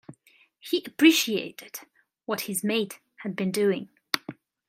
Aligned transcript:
He 0.59 0.83
appreciated 0.83 1.81
what 2.25 2.41
his 2.49 2.63
mate 2.63 2.97
had 3.17 3.35
been 3.35 3.51
doing. 3.51 3.89